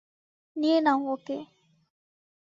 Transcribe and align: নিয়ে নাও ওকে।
নিয়ে 0.55 0.77
নাও 0.81 1.01
ওকে। 1.13 1.37